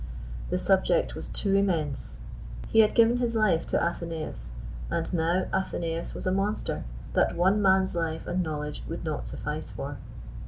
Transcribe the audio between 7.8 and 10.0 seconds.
life and knowledge would not suffice for.